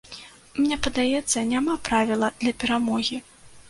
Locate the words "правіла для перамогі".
1.91-3.27